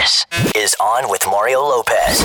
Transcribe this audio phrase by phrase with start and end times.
[0.00, 0.24] This
[0.56, 2.20] is On with Mario Lopez.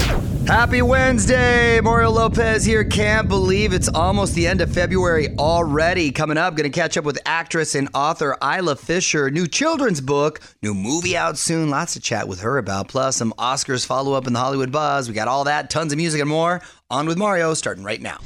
[0.47, 2.85] Happy Wednesday, Mario Lopez here.
[2.85, 6.09] Can't believe it's almost the end of February already.
[6.13, 9.29] Coming up, going to catch up with actress and author Isla Fisher.
[9.29, 11.69] New children's book, new movie out soon.
[11.69, 12.87] Lots to chat with her about.
[12.87, 15.09] Plus, some Oscars follow up in the Hollywood buzz.
[15.09, 16.61] We got all that, tons of music and more.
[16.89, 18.19] On with Mario, starting right now.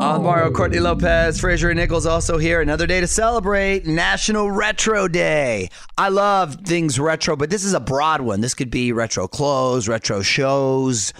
[0.00, 2.60] On Mario, Courtney Lopez, Fraser and Nichols also here.
[2.60, 5.70] Another day to celebrate National Retro Day.
[5.96, 8.42] I love things retro, but this is a broad one.
[8.42, 11.14] This could be retro clothes, retro shows,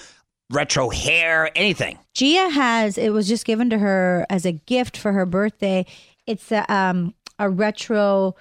[0.51, 1.99] retro hair, anything.
[2.13, 5.87] Gia has it was just given to her as a gift for her birthday.
[6.27, 8.35] It's a um a retro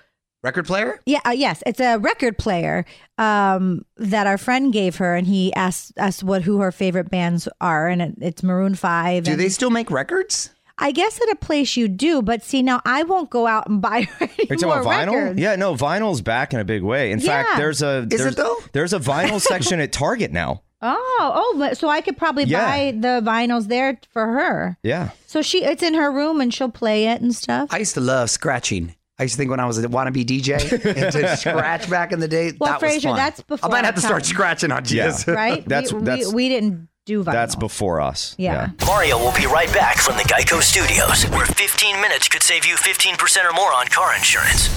[0.45, 0.99] Record player?
[1.05, 2.85] yeah uh, yes it's a record player
[3.17, 7.47] um that our friend gave her and he asked us what who her favorite bands
[7.59, 9.23] are and it, it's Maroon Five.
[9.23, 10.51] Do and they still make records?
[10.77, 13.81] I guess at a place you do, but see now I won't go out and
[13.89, 15.13] buy any Are you talking more about vinyl?
[15.13, 15.39] records.
[15.39, 17.11] Yeah, no, vinyl's back in a big way.
[17.11, 18.57] In fact, there's a Is it there's, though?
[18.73, 20.61] there's a vinyl section at Target now.
[20.87, 22.63] Oh, oh, so I could probably Yeah.
[22.63, 24.77] buy the vinyls there for her.
[24.83, 25.11] Yeah.
[25.25, 27.69] So she, it's in her room and she'll play it and stuff.
[27.71, 28.93] I used to love scratching.
[29.17, 30.59] I used to think when I was a wannabe DJ
[30.95, 32.51] and to scratch back in the day.
[32.59, 33.17] Well, that was Fraser, fun.
[33.17, 34.33] that's before I might have to start time.
[34.33, 35.15] scratching on Yeah.
[35.27, 35.63] Right?
[35.67, 37.33] That's- we, that's- we, we didn't do vinyl.
[37.33, 38.35] That's before us.
[38.37, 38.69] Yeah.
[38.85, 42.75] Mario will be right back from the Geico Studios, where 15 minutes could save you
[42.75, 44.67] 15% or more on car insurance.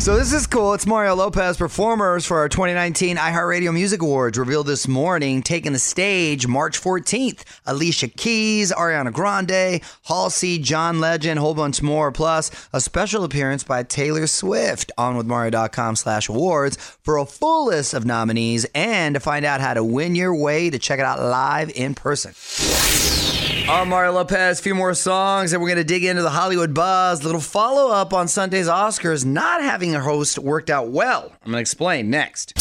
[0.00, 0.74] So this is cool.
[0.74, 5.78] It's Mario Lopez performers for our 2019 iHeartRadio Music Awards revealed this morning, taking the
[5.78, 7.42] stage March 14th.
[7.66, 12.10] Alicia Keys, Ariana Grande, Halsey, John Legend, whole bunch more.
[12.12, 17.66] Plus a special appearance by Taylor Swift on with Mario.com slash awards for a full
[17.66, 21.04] list of nominees and to find out how to win your way to check it
[21.04, 22.32] out live in person.
[23.70, 24.60] I'm Mario Lopez.
[24.60, 27.20] A few more songs, and we're going to dig into the Hollywood buzz.
[27.20, 29.26] A little follow up on Sunday's Oscars.
[29.26, 31.30] Not having a host worked out well.
[31.42, 32.58] I'm going to explain next.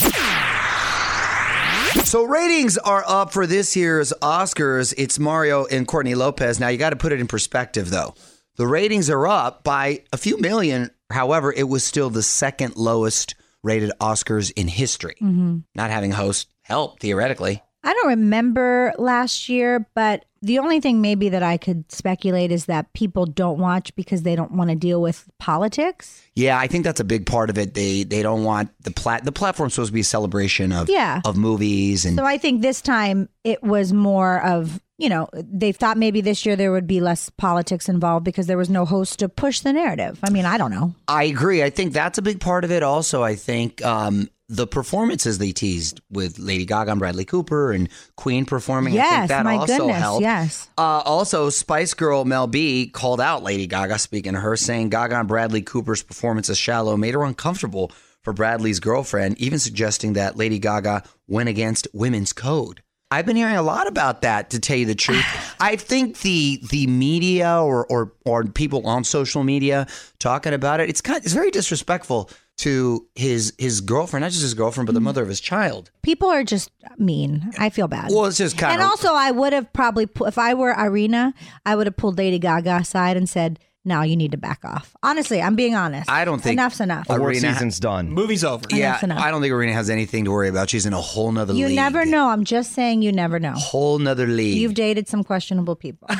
[2.06, 4.94] So ratings are up for this year's Oscars.
[4.98, 6.60] It's Mario and Courtney Lopez.
[6.60, 8.14] Now you got to put it in perspective, though.
[8.58, 10.92] The ratings are up by a few million.
[11.10, 15.16] However, it was still the second lowest rated Oscars in history.
[15.22, 15.60] Mm-hmm.
[15.74, 17.64] Not having a host helped theoretically.
[17.88, 22.66] I don't remember last year, but the only thing maybe that I could speculate is
[22.66, 26.22] that people don't watch because they don't want to deal with politics.
[26.36, 27.74] Yeah, I think that's a big part of it.
[27.76, 31.22] They they don't want the plat the platform's supposed to be a celebration of Yeah.
[31.26, 35.72] of movies and So I think this time it was more of, you know, they
[35.72, 39.20] thought maybe this year there would be less politics involved because there was no host
[39.20, 40.20] to push the narrative.
[40.24, 40.94] I mean, I don't know.
[41.08, 41.64] I agree.
[41.64, 42.84] I think that's a big part of it.
[42.84, 47.90] Also, I think um, the performances they teased with Lady Gaga and Bradley Cooper and
[48.16, 48.94] Queen performing.
[48.94, 50.22] I think Yes, that my also goodness, helped.
[50.22, 50.70] yes.
[50.78, 54.00] Uh, also, Spice Girl Mel B called out Lady Gaga.
[54.00, 57.92] Speaking to her, saying Gaga and Bradley Cooper's performance as Shallow made her uncomfortable
[58.24, 62.82] for Bradley's girlfriend, even suggesting that Lady Gaga went against women's code.
[63.10, 64.50] I've been hearing a lot about that.
[64.50, 65.26] To tell you the truth,
[65.60, 69.88] I think the the media or or or people on social media
[70.20, 74.54] talking about it, it's kind it's very disrespectful to his his girlfriend, not just his
[74.54, 75.06] girlfriend, but the mm-hmm.
[75.06, 75.92] mother of his child.
[76.02, 77.52] People are just mean.
[77.58, 78.10] I feel bad.
[78.12, 80.74] Well, it's just kind and of And also, I would have probably, if I were
[80.74, 81.34] Irina,
[81.66, 84.96] I would have pulled Lady Gaga aside and said, "No, you need to back off."
[85.02, 86.10] Honestly, I'm being honest.
[86.10, 87.10] I don't think- enough's enough.
[87.10, 88.12] Award Irina- season's done.
[88.12, 88.64] Movie's over.
[88.70, 88.90] yeah.
[88.90, 89.20] Enough's enough.
[89.24, 90.70] I don't think Irina has anything to worry about.
[90.70, 91.76] She's in a whole nother You league.
[91.76, 92.30] never know.
[92.30, 93.54] I'm just saying, you never know.
[93.54, 94.58] Whole nother league.
[94.58, 96.08] You've dated some questionable people.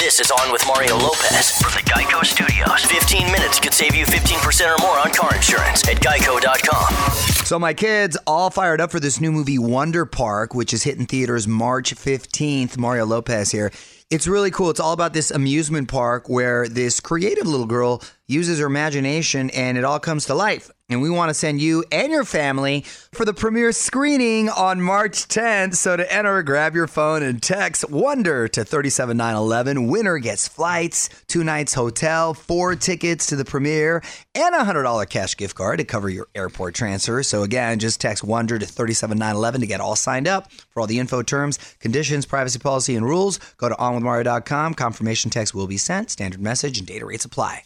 [0.00, 2.84] This is On with Mario Lopez from the Geico Studios.
[2.86, 7.44] 15 minutes could save you 15% or more on car insurance at geico.com.
[7.44, 11.06] So my kids all fired up for this new movie Wonder Park, which is hitting
[11.06, 12.78] theaters March 15th.
[12.78, 13.70] Mario Lopez here.
[14.10, 14.70] It's really cool.
[14.70, 19.76] It's all about this amusement park where this creative little girl uses her imagination and
[19.76, 20.70] it all comes to life.
[20.88, 22.80] And we want to send you and your family
[23.12, 25.76] for the premiere screening on March 10th.
[25.76, 29.86] So to enter, grab your phone and text Wonder to 37911.
[29.86, 34.02] Winner gets flights, two nights hotel, four tickets to the premiere,
[34.34, 37.22] and a $100 cash gift card to cover your airport transfer.
[37.22, 40.50] So again, just text Wonder to 37911 to get all signed up.
[40.70, 44.74] For all the info, terms, conditions, privacy policy, and rules, go to onwithmario.com.
[44.74, 46.10] Confirmation text will be sent.
[46.10, 47.64] Standard message and data rates apply.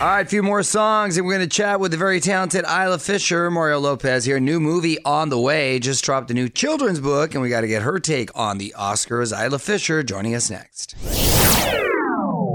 [0.00, 2.64] All right, a few more songs, and we're going to chat with the very talented
[2.64, 4.40] Isla Fisher, Mario Lopez here.
[4.40, 5.78] New movie on the way.
[5.78, 8.74] Just dropped a new children's book, and we got to get her take on the
[8.78, 9.30] Oscars.
[9.38, 10.94] Isla Fisher joining us next.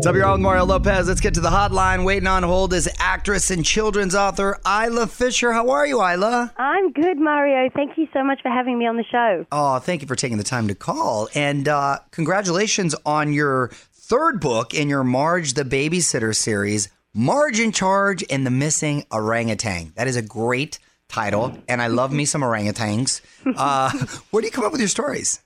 [0.05, 1.07] What's up, you're on with Mario Lopez.
[1.07, 2.05] Let's get to the hotline.
[2.05, 5.51] Waiting on hold is actress and children's author Isla Fisher.
[5.51, 6.53] How are you, Isla?
[6.57, 7.71] I'm good, Mario.
[7.75, 9.47] Thank you so much for having me on the show.
[9.51, 11.27] Oh, thank you for taking the time to call.
[11.33, 17.71] And uh, congratulations on your third book in your Marge the Babysitter series, Marge in
[17.71, 19.91] Charge and the Missing Orangutan.
[19.95, 23.21] That is a great title, and I love me some orangutans.
[23.57, 23.91] Uh,
[24.31, 25.39] where do you come up with your stories?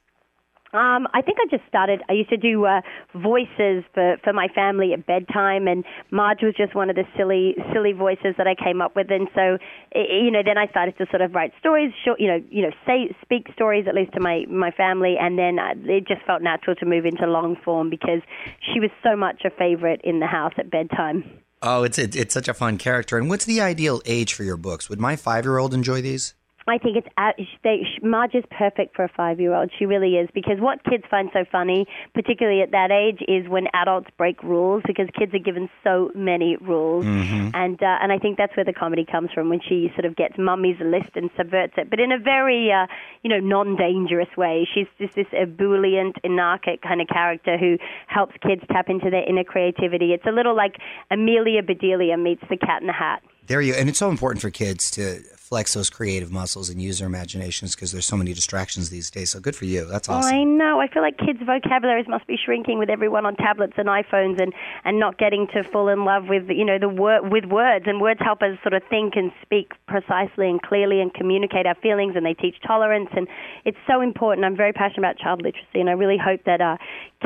[0.71, 2.01] Um, I think I just started.
[2.09, 2.81] I used to do uh,
[3.15, 7.55] voices for, for my family at bedtime, and Marge was just one of the silly
[7.73, 9.09] silly voices that I came up with.
[9.09, 9.57] And so,
[9.95, 12.61] i you know, then I started to sort of write stories, short, you know, you
[12.61, 16.21] know, say speak stories at least to my my family, and then uh, it just
[16.27, 18.21] felt natural to move into long form because
[18.61, 21.23] she was so much a favorite in the house at bedtime.
[21.61, 23.17] Oh, it's it's, it's such a fun character.
[23.17, 24.87] And what's the ideal age for your books?
[24.89, 26.35] Would my five year old enjoy these?
[26.69, 29.71] I think it's at, they, Marge is perfect for a five-year-old.
[29.77, 33.67] She really is because what kids find so funny, particularly at that age, is when
[33.73, 37.49] adults break rules because kids are given so many rules, Mm-hmm.
[37.53, 40.15] and uh, and I think that's where the comedy comes from when she sort of
[40.15, 42.87] gets mummy's list and subverts it, but in a very uh,
[43.23, 44.67] you know non-dangerous way.
[44.73, 47.77] She's just this ebullient, anarchic kind of character who
[48.07, 50.13] helps kids tap into their inner creativity.
[50.13, 50.75] It's a little like
[51.11, 53.21] Amelia Bedelia meets the Cat in the Hat.
[53.47, 56.99] There you and it's so important for kids to flex those creative muscles and use
[56.99, 59.31] their imaginations because there's so many distractions these days.
[59.31, 59.85] So good for you.
[59.85, 60.31] That's awesome.
[60.31, 60.79] I know.
[60.79, 64.53] I feel like kids' vocabularies must be shrinking with everyone on tablets and iPhones, and,
[64.85, 67.85] and not getting to fall in love with you know the word with words.
[67.87, 71.75] And words help us sort of think and speak precisely and clearly and communicate our
[71.75, 72.15] feelings.
[72.15, 73.27] And they teach tolerance, and
[73.65, 74.45] it's so important.
[74.45, 76.77] I'm very passionate about child literacy, and I really hope that uh,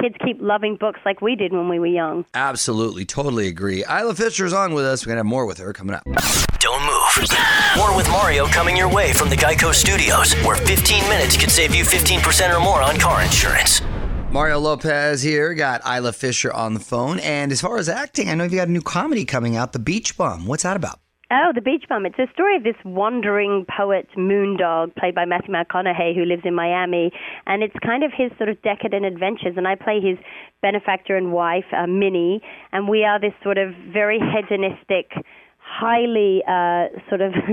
[0.01, 2.23] kids keep loving books like we did when we were young.
[2.33, 3.83] Absolutely, totally agree.
[3.83, 5.05] Isla Fisher's on with us.
[5.05, 6.05] We're gonna have more with her coming up.
[6.59, 7.02] Don't move.
[7.77, 11.75] More with Mario coming your way from the Geico Studios, where 15 minutes could save
[11.75, 13.81] you 15% or more on car insurance.
[14.31, 15.53] Mario Lopez here.
[15.53, 17.19] Got Isla Fisher on the phone.
[17.19, 19.79] And as far as acting, I know you've got a new comedy coming out, The
[19.79, 20.47] Beach Bum.
[20.47, 20.99] What's that about?
[21.29, 22.07] Oh, The Beach Bum.
[22.07, 26.55] It's a story of this wandering poet, Moondog, played by Matthew McConaughey, who lives in
[26.55, 27.11] Miami.
[27.45, 29.53] And it's kind of his sort of decadent adventures.
[29.55, 30.17] And I play his
[30.63, 32.41] benefactor and wife, uh, Minnie.
[32.71, 35.11] And we are this sort of very hedonistic,
[35.65, 37.33] highly uh, sort of.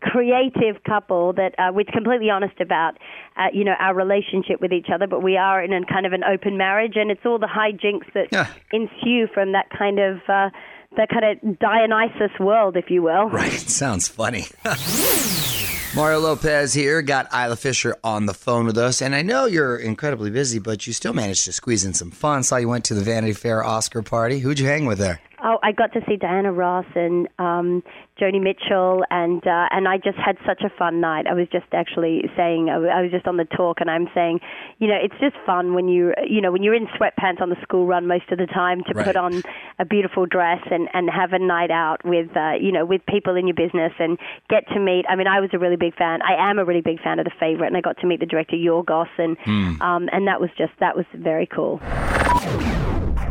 [0.00, 2.94] creative couple that uh, we're completely honest about,
[3.36, 5.06] uh, you know, our relationship with each other.
[5.06, 8.12] But we are in a kind of an open marriage, and it's all the hijinks
[8.14, 8.48] that Yeah.
[8.72, 10.50] ensue from that kind of uh,
[10.96, 13.28] that kind of Dionysus world, if you will.
[13.28, 13.52] Right.
[13.52, 14.46] Sounds funny.
[15.94, 17.00] Mario Lopez here.
[17.02, 19.02] Got Isla Fisher on the phone with us.
[19.02, 22.42] And I know you're incredibly busy, but you still managed to squeeze in some fun.
[22.42, 24.40] Saw you went to the Vanity Fair Oscar party.
[24.40, 25.20] Who'd you hang with there?
[25.44, 27.82] Oh, I got to see Diana Ross and um,
[28.20, 31.26] Joni Mitchell, and uh, and I just had such a fun night.
[31.26, 34.38] I was just actually saying, I was just on the talk, and I'm saying,
[34.78, 37.56] you know, it's just fun when you, you know, when you're in sweatpants on the
[37.62, 39.06] school run most of the time to Right.
[39.06, 39.42] put on
[39.80, 43.34] a beautiful dress and and have a night out with, uh, you know, with people
[43.34, 44.18] in your business and
[44.48, 45.06] get to meet.
[45.08, 46.20] I mean, I was a really big fan.
[46.22, 48.26] I am a really big fan of the favorite, and I got to meet the
[48.26, 49.36] director Yorgos, and
[49.80, 51.80] um, and that was just that was very cool.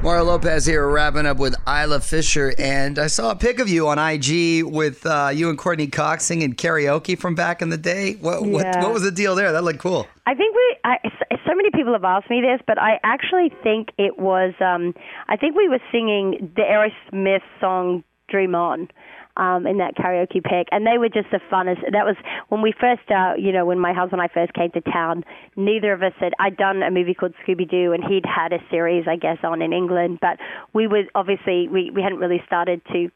[0.03, 3.87] Mario Lopez here, wrapping up with Isla Fisher, and I saw a pic of you
[3.87, 8.13] on IG with uh, you and Courteney Cox singing karaoke from back in the day.
[8.13, 9.51] What what, what was the deal there?
[9.51, 10.07] That looked cool.
[10.25, 10.77] I think we.
[10.83, 10.97] I,
[11.45, 14.55] so many people have asked me this, but I actually think it was.
[14.59, 14.95] Um,
[15.29, 18.87] I think we were singing the Aerosmith song "Dream On."
[19.37, 21.79] Um, in that karaoke pick, and they were just the funnest.
[21.91, 22.17] That was
[22.49, 25.23] when we first, uh, you know, when my husband and I first came to town.
[25.55, 26.33] Neither of us had.
[26.37, 29.61] I'd done a movie called Scooby Doo, and he'd had a series, I guess, on
[29.61, 30.19] in England.
[30.21, 30.37] But
[30.73, 33.09] we were obviously we we hadn't really started to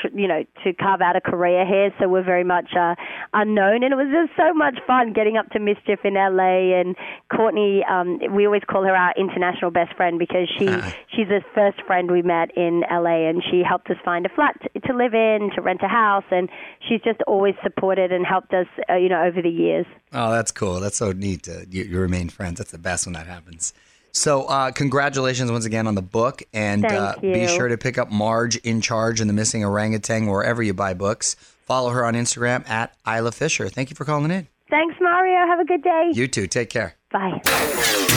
[0.00, 1.92] tr- you know, to carve out a career here.
[1.98, 2.94] So we're very much uh,
[3.32, 6.78] unknown, and it was just so much fun getting up to mischief in LA.
[6.78, 6.96] And
[7.34, 10.66] Courtney, um, we always call her our international best friend because she
[11.14, 14.56] she's the first friend we met in LA, and she helped us find a flat
[14.62, 16.48] t- to live in, to rent a house, and
[16.88, 19.86] she's just always supported and helped us, uh, you know, over the years.
[20.12, 20.80] Oh, that's cool.
[20.80, 21.44] That's so neat.
[21.44, 22.58] To, you, you remain friends.
[22.58, 23.72] That's the best when that happens.
[24.18, 28.10] So, uh, congratulations once again on the book, and uh, be sure to pick up
[28.10, 31.36] Marge in Charge and the Missing Orangutan wherever you buy books.
[31.66, 33.68] Follow her on Instagram at Isla Fisher.
[33.68, 34.48] Thank you for calling in.
[34.68, 35.46] Thanks, Mario.
[35.46, 36.10] Have a good day.
[36.14, 36.48] You too.
[36.48, 36.96] Take care.
[37.12, 38.08] Bye.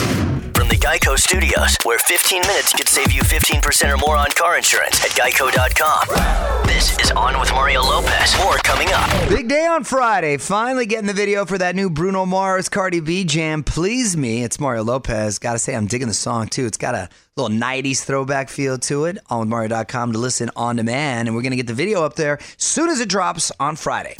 [0.82, 5.12] Geico Studios, where 15 minutes could save you 15% or more on car insurance at
[5.12, 6.66] geico.com.
[6.66, 8.36] This is On with Mario Lopez.
[8.38, 9.28] More coming up.
[9.28, 10.38] Big day on Friday.
[10.38, 13.62] Finally getting the video for that new Bruno Mars Cardi B jam.
[13.62, 14.42] Please me.
[14.42, 15.38] It's Mario Lopez.
[15.38, 16.66] Gotta say, I'm digging the song too.
[16.66, 19.18] It's got a little 90s throwback feel to it.
[19.30, 21.28] On with Mario.com to listen on demand.
[21.28, 24.16] And we're gonna get the video up there soon as it drops on Friday.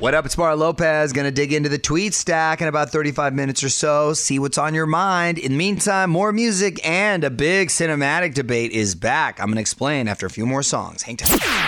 [0.00, 0.24] What up?
[0.26, 1.12] It's Mara Lopez.
[1.12, 4.12] Gonna dig into the tweet stack in about 35 minutes or so.
[4.12, 5.38] See what's on your mind.
[5.38, 9.40] In the meantime, more music and a big cinematic debate is back.
[9.40, 11.02] I'm gonna explain after a few more songs.
[11.02, 11.67] Hang tight.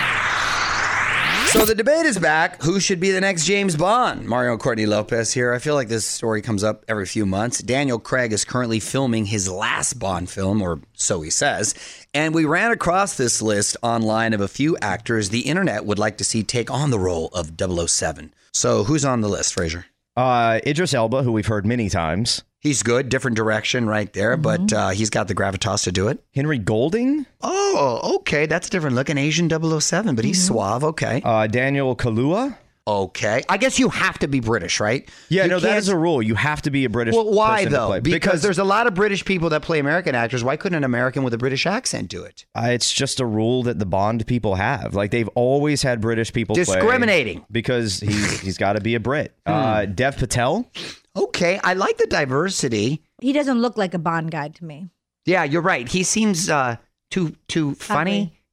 [1.51, 2.61] So the debate is back.
[2.61, 4.25] Who should be the next James Bond?
[4.25, 5.51] Mario Courtney Lopez here.
[5.53, 7.61] I feel like this story comes up every few months.
[7.61, 11.75] Daniel Craig is currently filming his last Bond film, or so he says.
[12.13, 16.17] And we ran across this list online of a few actors the internet would like
[16.19, 18.33] to see take on the role of 007.
[18.53, 19.87] So who's on the list, Fraser?
[20.15, 22.43] Uh, Idris Elba, who we've heard many times.
[22.61, 26.23] He's good, different direction right there, but uh, he's got the gravitas to do it.
[26.35, 28.45] Henry Golding, Oh, okay.
[28.45, 29.09] That's a different look.
[29.09, 30.83] An Asian 007, but he's suave.
[30.83, 31.21] Okay.
[31.25, 32.55] uh, Daniel Kaluuya.
[32.87, 33.43] Okay.
[33.47, 35.07] I guess you have to be British, right?
[35.29, 36.21] Yeah, You no, that a rule.
[36.21, 37.15] You have to be a British.
[37.15, 37.87] Well, why person to though?
[37.87, 37.99] play.
[37.99, 40.43] Because, there's a lot of British people that play American actors.
[40.43, 42.45] Why couldn't an American with a British accent do it?
[42.55, 44.93] Uh, it's just a rule that the Bond people have.
[44.95, 47.45] Like they've always had British people play Discriminating.
[47.51, 49.35] because he's he's got to be a Brit.
[49.45, 50.69] Uh, Dev Patel.
[51.15, 53.01] Okay, I like the diversity.
[53.21, 54.87] He doesn't look like a Bond guy to me.
[55.25, 55.87] Yeah, you're right.
[55.87, 56.77] He seems uh,
[57.09, 58.33] too too funny.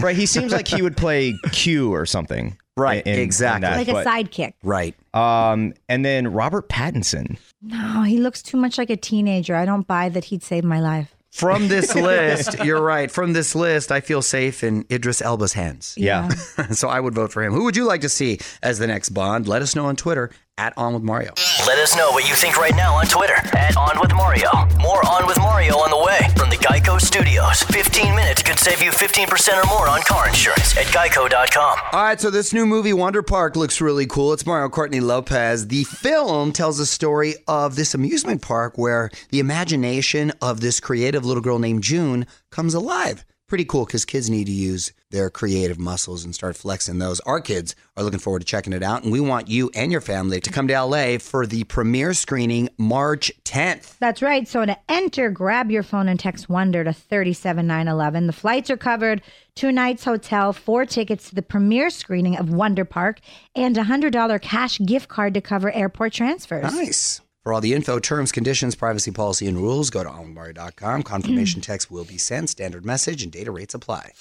[0.00, 2.56] Right, he seems like he would play Q or something.
[2.78, 3.68] Right, in- in exactly.
[3.68, 4.52] that, Like a but- sidekick.
[4.62, 4.94] Right.
[5.12, 7.36] Um, and then Robert Pattinson.
[7.60, 9.56] No, he looks too much like a teenager.
[9.56, 11.12] I don't buy that he'd save my life.
[11.32, 13.10] From this list, you're right.
[13.10, 15.94] From this list, I feel safe in Idris Elba's hands.
[15.98, 16.28] Yeah.
[16.70, 17.52] so I would vote for him.
[17.52, 19.48] Who would you like to see as the next Bond?
[19.48, 21.32] Let us know on Twitter at On With Mario.
[21.66, 24.50] Let us know what you think right now on Twitter at On With Mario.
[24.80, 27.62] More On With Mario on the way from the Geico Studios.
[27.62, 31.78] 15 minutes could save you 15% or more on car insurance at geico.com.
[31.92, 34.32] All right, so this new movie, Wonder Park, looks really cool.
[34.32, 35.68] It's Mario Courtney Lopez.
[35.68, 41.24] The film tells the story of this amusement park where the imagination of this creative
[41.24, 43.24] little girl named June comes alive.
[43.48, 47.18] Pretty cool because kids need to use their creative muscles and start flexing those.
[47.20, 50.02] Our kids are looking forward to checking it out, and we want you and your
[50.02, 53.96] family to come to LA for the premiere screening March 10th.
[54.00, 54.46] That's right.
[54.46, 58.26] So to enter, grab your phone and text Wonder to 37911.
[58.26, 59.22] The flights are covered,
[59.54, 63.20] two nights hotel, four tickets to the premiere screening of Wonder Park,
[63.56, 66.74] and a $100 cash gift card to cover airport transfers.
[66.74, 67.22] Nice.
[67.48, 71.00] For all the info, terms, conditions, privacy policy, and rules, go to onwithmario.com.
[71.00, 71.04] Mm.
[71.06, 72.50] Confirmation text will be sent.
[72.50, 74.12] Standard message and data rates apply.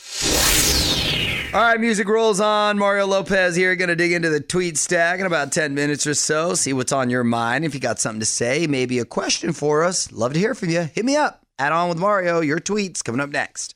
[1.54, 2.78] All right, music rolls on.
[2.78, 3.76] Mario Lopez here.
[3.76, 6.54] Going to dig into the tweet stack in about 10 minutes or so.
[6.54, 7.66] See what's on your mind.
[7.66, 10.70] If you got something to say, maybe a question for us, love to hear from
[10.70, 10.84] you.
[10.84, 11.46] Hit me up.
[11.60, 12.40] Add on with Mario.
[12.40, 13.76] Your tweets coming up next.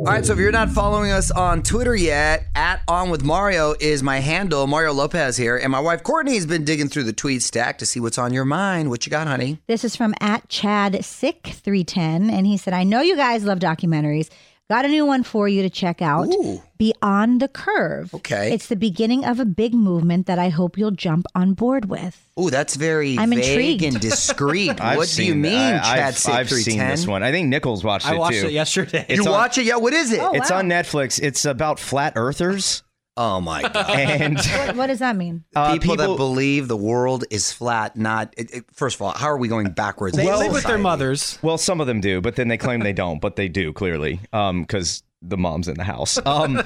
[0.00, 3.74] All right, so if you're not following us on Twitter yet, at On With Mario
[3.78, 4.66] is my handle.
[4.66, 7.86] Mario Lopez here, and my wife Courtney has been digging through the tweet stack to
[7.86, 8.88] see what's on your mind.
[8.88, 9.58] What you got, honey?
[9.66, 13.58] This is from at Chad Sick 310, and he said, I know you guys love
[13.58, 14.30] documentaries.
[14.70, 16.28] Got a new one for you to check out.
[16.28, 16.62] Ooh.
[16.78, 18.14] Behind the Curve.
[18.14, 18.54] Okay.
[18.54, 22.24] It's the beginning of a big movement that I hope you'll jump on board with.
[22.36, 23.38] Oh, that's very I'm vague
[23.82, 23.82] intrigued.
[23.82, 24.80] and discreet.
[24.80, 25.98] I've what do you mean, I, Chad?
[25.98, 27.24] I've, Sick I've seen this one.
[27.24, 28.46] I think Nichols watched I it watched too.
[28.46, 29.06] it yesterday.
[29.08, 29.64] You It's on- watch it?
[29.64, 29.74] Yeah.
[29.78, 30.20] What is it?
[30.20, 30.58] Oh, It's wow.
[30.58, 31.20] on Netflix.
[31.20, 32.84] It's about flat earthers
[33.22, 33.90] Oh my god.
[33.98, 35.44] and What, what does that mean?
[35.54, 37.94] uh, people, that believe the world is flat.
[37.96, 40.16] Not it, it- first of all, how are we going backwards?
[40.16, 41.38] They in live with their mothers.
[41.42, 44.20] Well, some of them do, but then they claim they don't, but they do clearly,
[44.32, 46.18] because the mom's in the house.
[46.24, 46.62] Um,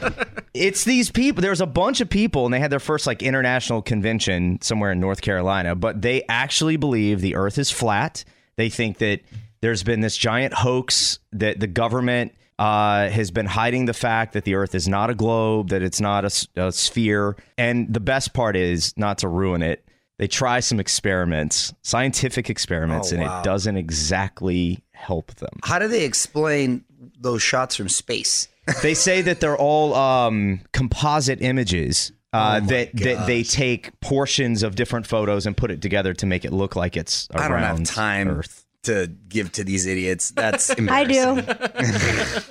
[0.55, 1.43] it's these people.
[1.43, 5.01] There's a bunch of people, and they had their first like international convention somewhere in
[5.01, 8.25] North Carolina, but they actually believe the Earth is flat.
[8.55, 9.23] They think that
[9.61, 12.33] there's been this giant hoax that the government.
[12.57, 16.01] Uh, has been hiding the fact that the Earth is not a globe, that it's
[16.01, 16.25] not
[16.57, 19.85] a sphere, and the best part is not to ruin it.
[20.19, 23.41] They try some experiments, scientific experiments, Oh, and wow.
[23.41, 25.59] it doesn't exactly help them.
[25.65, 26.85] How do they explain
[27.19, 28.47] those shots from space?
[28.83, 32.13] they say that they're all um, composite images.
[32.33, 36.27] Uh, Oh that that they take portions of different photos and put it together to
[36.27, 38.64] make it look like it's I don't have around time Earth.
[38.85, 40.31] To give to these idiots.
[40.31, 41.43] That's I do.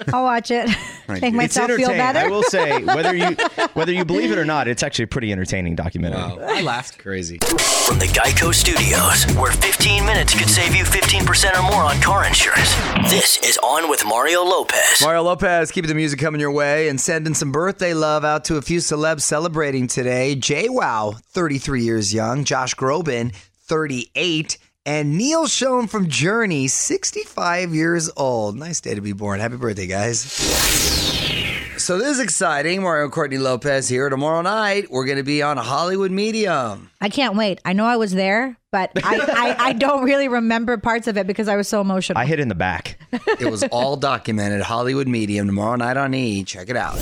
[0.14, 0.70] I'll watch it.
[1.08, 1.28] Make do.
[1.28, 2.20] It's myself feel better.
[2.20, 3.36] I will say whether you
[3.74, 6.44] whether you believe it or not, it's actually a pretty entertaining documentary.
[6.44, 6.98] I laughed.
[7.00, 7.40] Crazy.
[7.40, 12.26] From the Geico Studios, where 15 minutes could save you 15% or more on car
[12.26, 12.74] insurance.
[13.10, 15.02] This is On with Mario Lopez.
[15.02, 18.58] Mario Lopez, keeping the music coming your way and sending some birthday love out to
[18.58, 20.36] a few celebs celebrating today.
[20.36, 22.44] JWoww, 33 years young.
[22.44, 23.34] Josh Groban,
[23.68, 24.58] 38.
[24.86, 28.58] And Neal Schon from Journey, 65 years old.
[28.58, 29.40] Nice day to be born.
[29.40, 30.20] Happy birthday, guys.
[31.78, 32.82] So this is exciting.
[32.82, 34.10] Mario Courtney Lopez here.
[34.10, 36.92] Tomorrow night, we're going to be on Hollywood Medium.
[37.00, 37.62] I can't wait.
[37.64, 41.28] I know I was there, but I, I, I don't really remember parts of it
[41.28, 42.20] because I was so emotional.
[42.20, 43.00] I hit in the back.
[43.40, 44.62] It was all documented.
[44.62, 46.44] Hollywood Medium tomorrow night on E.
[46.44, 46.98] Check it out.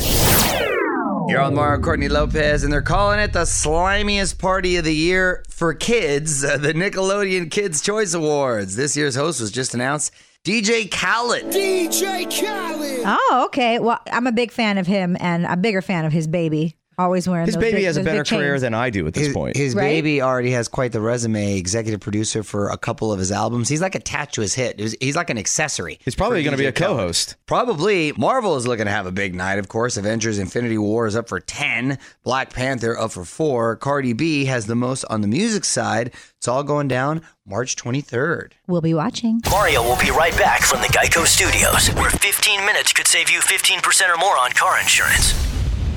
[1.28, 5.44] You're on Mario Courtney Lopez, and they're calling it the slimiest party of the year
[5.62, 8.76] for kids, uh, the Nickelodeon Kids Choice Awards.
[8.76, 10.12] This year's host was just announced,
[10.44, 11.54] DJ Khaled.
[11.54, 13.04] DJ Khaled.
[13.06, 13.78] Oh, okay.
[13.78, 16.78] Well, I'm a big fan of him and a bigger fan of his baby.
[17.02, 18.62] Always wearing His those baby big- has a those better big career chains.
[18.62, 19.58] than I do at this His, point.
[19.58, 19.84] his Right?
[19.84, 21.58] baby already has quite the resume.
[21.58, 23.70] Executive producer for a couple of his albums.
[23.70, 24.80] He's like attached to his hit.
[24.80, 26.00] He's- He's like an accessory.
[26.04, 26.98] He's probably for going to be DJ a Khaled.
[26.98, 27.36] co-host.
[27.48, 28.14] Probably.
[28.18, 29.98] Marvel is looking to have a big night, of course.
[29.98, 31.98] Avengers Infinity War is up for 10.
[32.24, 33.76] Black Panther up for 4.
[33.78, 36.12] Cardi B has the most on the music side.
[36.38, 38.54] It's all going down March 23rd.
[38.68, 39.42] We'll be watching.
[39.50, 43.40] Mario will be right back from the Geico Studios, where 15 minutes could save you
[43.42, 45.34] 15% or more on car insurance.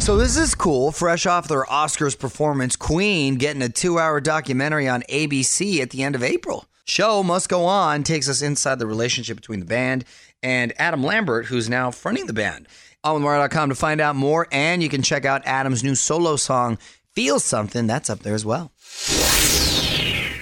[0.05, 0.93] So this is cool.
[0.93, 6.15] Fresh off their Oscars performance, Queen getting a two-hour documentary on ABC at the end
[6.15, 6.67] of April.
[6.85, 10.05] Show must go on takes us inside the relationship between the band
[10.43, 12.69] and Adam Lambert, who's now fronting the band.
[13.03, 16.37] On with Mario.com to find out more, and you can check out Adam's new solo
[16.37, 16.77] song,
[17.15, 18.73] "Feel Something." That's up there as well.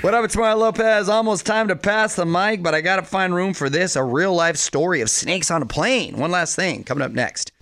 [0.00, 1.08] What up, it's Mario Lopez.
[1.08, 4.34] Almost time to pass the mic, but I gotta find room for this a real
[4.34, 6.16] life story of snakes on a plane.
[6.16, 7.52] One last thing coming up next.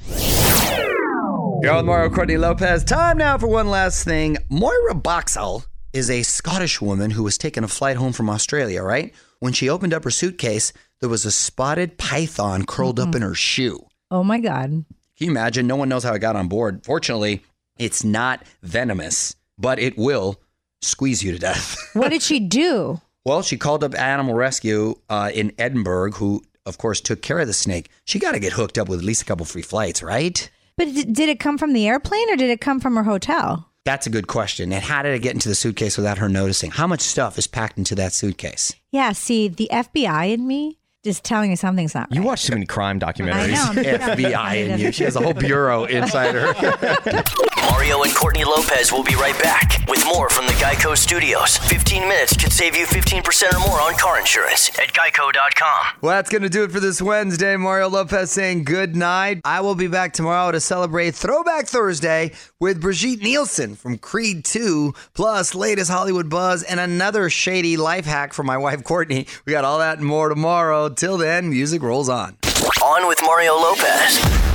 [1.63, 2.85] You're on Mario Courtney Lopez.
[2.85, 4.39] Time now for one last thing.
[4.49, 9.13] Moira Boxall is a Scottish woman who was taking a flight home from Australia, right?
[9.41, 13.35] When she opened up her suitcase, there was a spotted python curled up in her
[13.35, 13.87] shoe.
[14.11, 14.71] Oh my God.
[14.71, 14.87] Can
[15.19, 15.67] you imagine?
[15.67, 16.83] No one knows how it got on board.
[16.85, 17.43] Fortunately,
[17.79, 20.41] it's not venomous, but it will
[20.81, 21.77] squeeze you to death.
[21.93, 23.01] What did she do?
[23.25, 27.47] well, she called up Animal Rescue uh, in Edinburgh, who, of course, took care of
[27.47, 27.91] the snake.
[28.07, 30.51] She got to get hooked up with at least a couple free flights, right?
[30.81, 33.69] But d- did it come from the airplane or did it come from her hotel?
[33.85, 34.73] That's a good question.
[34.73, 36.71] And how did it get into the suitcase without her noticing?
[36.71, 38.73] How much stuff is packed into that suitcase?
[38.91, 42.17] Yeah, see, the FBI in me is telling me something's not right.
[42.17, 43.75] You watch too many crime I documentaries.
[43.77, 43.83] know.
[44.15, 44.91] FBI in you.
[44.91, 46.55] She has a whole bureau inside her.
[47.63, 51.59] Mario and Courtney Lopez will be right back with more from the Geico Studios.
[51.59, 55.99] 15 minutes could save you 15% or more on car insurance at geico.com.
[56.01, 57.57] well, that's going to do it for this Wednesday.
[57.57, 59.41] Mario Lopez saying good night.
[59.45, 64.95] I will be back tomorrow to celebrate Throwback Thursday with Brigitte Nielsen from Creed 2,
[65.15, 69.27] plus latest Hollywood buzz and another shady life hack from my wife Courtney.
[69.45, 70.89] We got all that and more tomorrow.
[70.89, 72.37] Till then, music rolls on.
[72.83, 74.50] On with Mario Lopez.